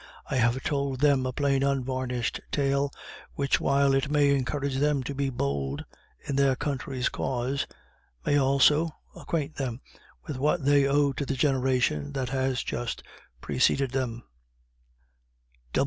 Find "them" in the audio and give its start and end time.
0.99-1.27, 4.77-5.03, 9.57-9.79, 13.91-14.23